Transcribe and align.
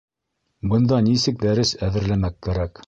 —Бында 0.71 1.03
нисек 1.09 1.39
дәрес 1.45 1.77
әҙерләмәк 1.91 2.45
кәрәк? 2.49 2.79